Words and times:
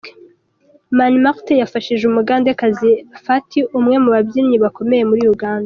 Mani 0.97 1.17
Martin 1.25 1.57
yafashishije 1.59 2.03
Umugandekazi 2.07 2.91
Fati 3.23 3.59
umwe 3.77 3.95
mu 4.03 4.09
babyinnyi 4.15 4.57
bakomeye 4.63 5.03
muri 5.09 5.23
Uganda. 5.35 5.59